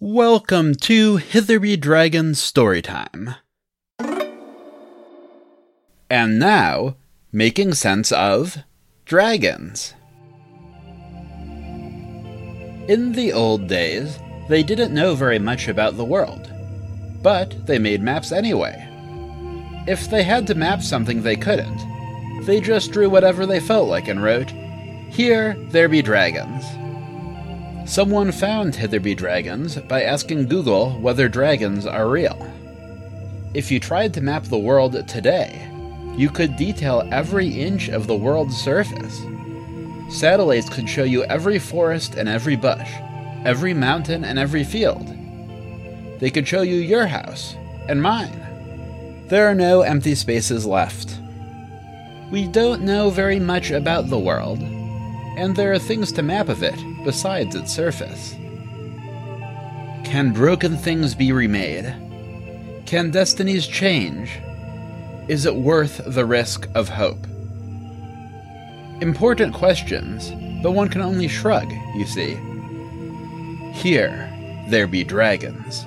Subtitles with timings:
[0.00, 3.34] Welcome to Hitherby Dragon Storytime.
[6.08, 6.94] And now,
[7.32, 8.58] making sense of
[9.06, 9.94] dragons.
[12.86, 14.16] In the old days,
[14.48, 16.48] they didn't know very much about the world,
[17.20, 18.86] but they made maps anyway.
[19.88, 24.06] If they had to map something they couldn't, they just drew whatever they felt like
[24.06, 24.52] and wrote,
[25.10, 26.64] Here there be dragons.
[27.88, 32.36] Someone found Hitherby dragons by asking Google whether dragons are real.
[33.54, 35.66] If you tried to map the world today,
[36.14, 39.22] you could detail every inch of the world's surface.
[40.10, 42.90] Satellites could show you every forest and every bush,
[43.46, 45.08] every mountain and every field.
[46.20, 47.56] They could show you your house
[47.88, 49.24] and mine.
[49.28, 51.18] There are no empty spaces left.
[52.30, 54.60] We don't know very much about the world,
[55.38, 56.74] and there are things to map of it
[57.04, 58.32] besides its surface.
[60.02, 61.94] Can broken things be remade?
[62.86, 64.36] Can destinies change?
[65.28, 67.24] Is it worth the risk of hope?
[69.00, 72.34] Important questions, but one can only shrug, you see.
[73.72, 74.28] Here,
[74.68, 75.86] there be dragons.